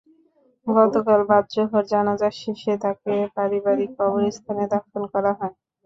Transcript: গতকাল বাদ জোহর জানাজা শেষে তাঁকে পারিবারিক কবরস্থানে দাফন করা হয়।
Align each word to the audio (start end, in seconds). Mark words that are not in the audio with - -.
গতকাল 0.67 1.21
বাদ 1.29 1.45
জোহর 1.53 1.83
জানাজা 1.91 2.29
শেষে 2.39 2.73
তাঁকে 2.83 3.13
পারিবারিক 3.35 3.89
কবরস্থানে 3.97 4.63
দাফন 4.71 5.01
করা 5.13 5.31
হয়। 5.39 5.55